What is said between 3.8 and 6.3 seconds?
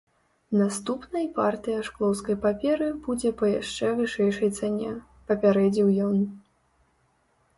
вышэйшай цане, папярэдзіў ён.